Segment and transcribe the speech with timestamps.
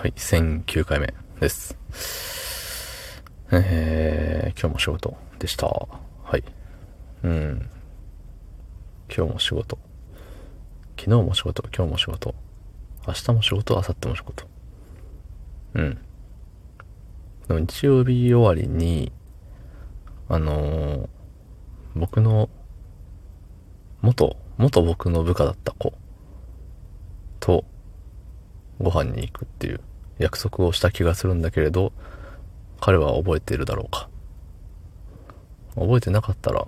[0.00, 1.76] はい、1009回目です。
[3.50, 5.66] えー、今日も仕事でした。
[5.66, 6.44] はい。
[7.24, 7.68] うん。
[9.12, 9.76] 今日も仕事。
[10.96, 12.32] 昨日も仕事、今日も仕事。
[13.08, 14.44] 明日も仕事、明後日も仕事。
[15.74, 15.98] うん。
[17.48, 19.10] でも日曜日終わりに、
[20.28, 21.08] あのー、
[21.96, 22.48] 僕の、
[24.02, 25.92] 元、元僕の部下だった子
[27.40, 27.64] と、
[28.80, 29.80] ご飯に行くっていう
[30.18, 31.92] 約束をした気がするんだけれど、
[32.80, 34.08] 彼は覚えているだろうか。
[35.74, 36.66] 覚えてなかったら、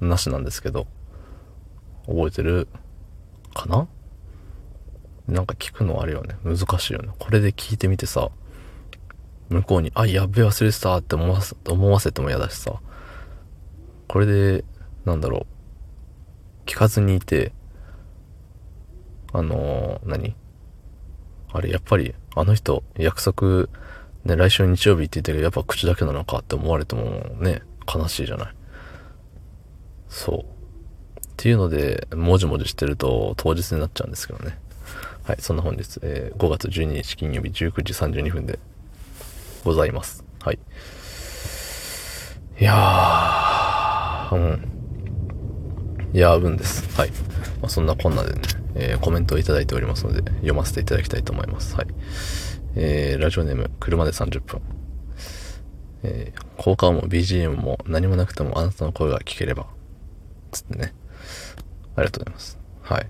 [0.00, 0.86] なしなんですけど、
[2.06, 2.68] 覚えてる
[3.54, 3.88] かな？
[5.28, 6.36] なんか聞くのあるよね。
[6.42, 7.10] 難しいよね。
[7.18, 8.30] これで聞いてみてさ、
[9.48, 12.80] 向こうに、あ、やっべ、忘れてたって思わせ思わせても嫌だしさ、
[14.08, 14.64] これで、
[15.04, 15.46] なんだろ
[16.66, 17.52] う、聞かずにいて、
[19.32, 20.34] あのー、何？
[21.52, 23.68] あれ、やっぱり、あの人、約束、
[24.24, 27.02] ね、来週日曜日って言ってるけど、やっぱ口だけなのかって思われても
[27.40, 27.62] ね、
[27.92, 28.54] 悲しいじゃない。
[30.08, 30.38] そう。
[30.40, 30.44] っ
[31.36, 34.58] ていうので、もじもじしてると当日になっちゃうんですけどね。
[35.24, 38.58] はい、そんな本日、えー、5月12日金曜日19時32分で
[39.64, 40.24] ございます。
[40.42, 40.58] はい。
[42.60, 44.79] いやー、うん。
[46.18, 46.88] やー、うんです。
[46.96, 47.10] はい。
[47.60, 48.40] まあ、そんなこんなでね、
[48.74, 51.76] えー、コメントをいただいておりますので、読ませていただきたいと思います。
[51.76, 51.86] はい。
[52.74, 54.60] えー、ラジオネーム、車で30分。
[56.02, 59.66] えー、効果音も BGM も何もなくてもあなたの声が聞ければ。
[60.50, 60.94] つってね。
[61.94, 62.58] ありがとうございます。
[62.82, 63.06] はい。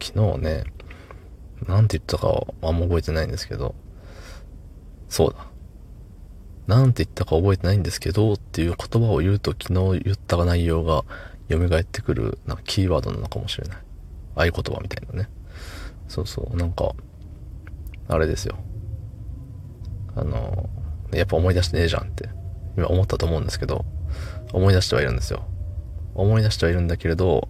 [0.00, 0.64] 昨日ね、
[1.66, 3.74] なんて言ったかはあんま覚えてないんですけど、
[5.08, 5.46] そうだ。
[6.66, 11.04] なんて言ったか覚えてないんですけどっていう言葉を言うと昨日言った内容が
[11.56, 13.78] 蘇ってくるなんかキーワードなのかもしれない。
[14.34, 15.28] 合言葉みたいなね。
[16.08, 16.94] そうそう、なんか、
[18.08, 18.56] あれですよ。
[20.14, 20.68] あの、
[21.12, 22.28] やっぱ思い出してねえじゃんって
[22.76, 23.84] 今思ったと思うんですけど、
[24.52, 25.44] 思い出してはいるんですよ。
[26.14, 27.48] 思い出してはいるんだけれど、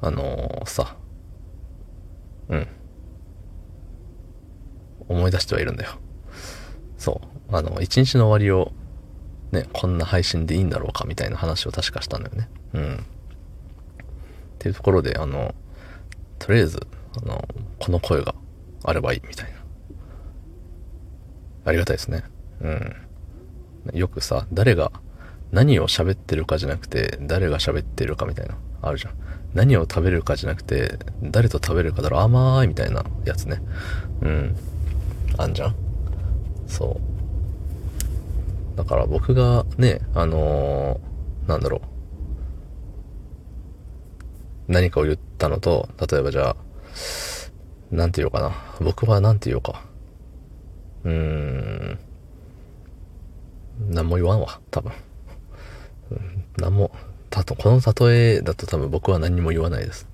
[0.00, 0.96] あの、さ、
[2.48, 2.68] うん。
[5.08, 5.90] 思い出してはいるんだよ。
[6.96, 7.56] そう。
[7.56, 8.72] あの、一日の終わりを、
[9.52, 12.48] ね、こんな配信でいいんだろうかみたいな話を確かしたんだよね。
[12.74, 12.94] うん。
[12.94, 12.98] っ
[14.58, 15.54] ていうところで、あの、
[16.38, 16.86] とりあえず、
[17.22, 17.48] あの、
[17.78, 18.34] この声が
[18.84, 19.58] あればいいみたいな。
[21.64, 22.24] ありがたいですね。
[22.60, 22.96] うん。
[23.94, 24.92] よくさ、誰が
[25.52, 29.14] 何を喋ってるかじゃなくて、誰が喋ってるかみたいな、あるじゃん。
[29.54, 33.62] 何を食べるかじゃなくて、誰と食べるかだろ、甘いみたいなやつね。
[34.20, 34.56] うん。
[35.38, 35.74] あんじゃん
[36.66, 37.07] そう。
[38.78, 41.78] だから僕がね、あのー、なんだろ
[44.68, 44.72] う。
[44.72, 46.56] 何かを言ったのと、例えばじゃあ、
[47.90, 48.52] なんて言おうかな。
[48.80, 49.82] 僕はなんて言おうか。
[51.02, 51.98] うーん。
[53.88, 54.92] 何も言わんわ、多分。
[56.58, 56.92] 何も、
[57.30, 60.06] たと、この例えだと多分僕は何も言わないです。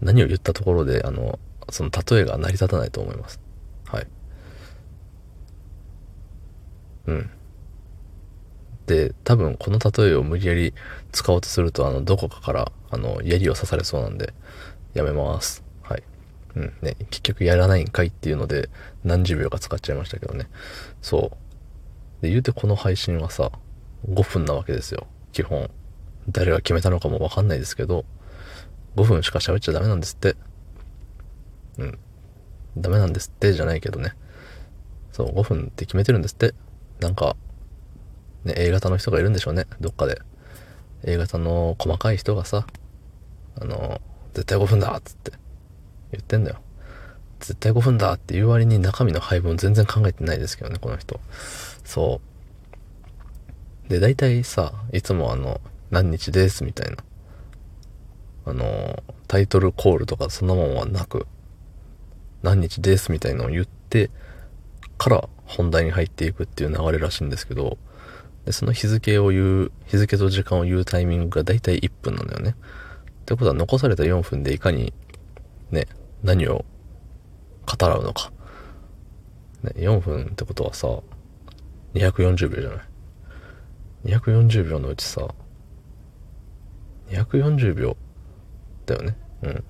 [0.00, 1.40] 何を言ったところで、あの、
[1.70, 3.40] その例えが成り立たないと思います。
[3.86, 4.06] はい。
[7.08, 7.30] うん。
[8.86, 10.74] で、多分この例えを無理やり
[11.12, 14.32] 使おうとすると、あの、どこかから、あの、槍を刺されそうなんで、
[14.94, 15.64] やめます。
[15.82, 16.02] はい。
[16.54, 16.72] うん。
[16.82, 18.70] ね、結局やらないんかいっていうので、
[19.04, 20.48] 何十秒か使っちゃいましたけどね。
[21.02, 21.32] そ
[22.20, 22.22] う。
[22.22, 23.50] で、言うてこの配信はさ、
[24.08, 25.06] 5分なわけですよ。
[25.32, 25.68] 基本。
[26.28, 28.04] 誰が決めたのかもわかんないですけど、
[28.96, 30.36] 5分しか喋っちゃダメなんですって。
[31.78, 31.98] うん。
[32.78, 34.14] ダメなんですってじゃないけどね。
[35.12, 36.54] そう、5分って決めてるんですって。
[37.00, 37.36] なんか、
[38.46, 39.66] ね、A 型の人がいるんでしょうね。
[39.80, 40.20] どっかで。
[41.04, 42.66] A 型の細かい人がさ、
[43.60, 44.00] あの、
[44.34, 45.32] 絶対5分だっつって
[46.12, 46.60] 言ってんだよ。
[47.40, 51.20] 絶対5分だって言う割に中身の配分全然考えてないですけどね、この人。
[51.84, 52.20] そ
[53.86, 53.90] う。
[53.90, 56.96] で、大体さ、いつもあの、何日ですみたいな。
[58.46, 61.26] あの、タイトルコールとかそんなもんはなく、
[62.42, 64.10] 何日ですみたいなのを言って
[64.98, 67.78] から本題に入っていくっていう流れらしいんですけど、
[68.46, 72.54] で、その日付を言う、日付と時間を言うタイミングがだいたい1分なんだよね。
[73.22, 74.94] ってことは残された4分でいかに、
[75.72, 75.88] ね、
[76.22, 76.64] 何を
[77.66, 78.32] 語らうのか。
[79.64, 80.86] ね、4分ってことはさ、
[81.94, 84.16] 240秒じゃない。
[84.16, 85.26] 240秒のうちさ、
[87.08, 87.96] 240秒
[88.86, 89.16] だよね。
[89.42, 89.50] うん。
[89.50, 89.62] って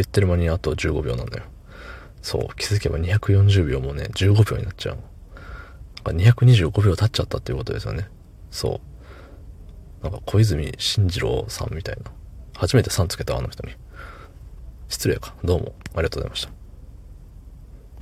[0.00, 1.44] 言ってる間にあと15秒なんだよ。
[2.22, 4.98] そう、気づけば240秒もね、15秒になっちゃう。
[6.06, 8.08] 225秒経っちゃったっていうことですよね。
[8.52, 8.80] そ
[10.00, 10.02] う。
[10.04, 12.12] なんか小泉進次郎さんみたいな。
[12.54, 13.74] 初めてさんつけたあの人に。
[14.88, 15.34] 失礼か。
[15.42, 16.61] どうもありがとうございました。